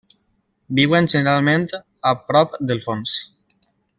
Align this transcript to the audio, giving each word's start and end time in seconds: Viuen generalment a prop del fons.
Viuen 0.79 1.09
generalment 1.13 1.67
a 1.75 2.15
prop 2.31 2.59
del 2.71 2.83
fons. 2.89 3.17